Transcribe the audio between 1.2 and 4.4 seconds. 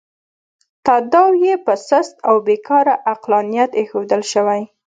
یې په سست او بې کاره عقلانیت اېښودل